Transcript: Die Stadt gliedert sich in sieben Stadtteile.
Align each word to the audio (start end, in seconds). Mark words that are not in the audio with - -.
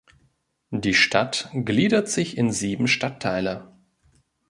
Die 0.71 0.95
Stadt 0.95 1.51
gliedert 1.53 2.09
sich 2.09 2.35
in 2.35 2.51
sieben 2.51 2.87
Stadtteile. 2.87 3.71